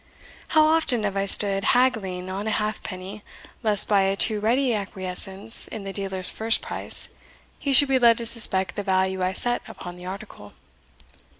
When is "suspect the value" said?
8.25-9.21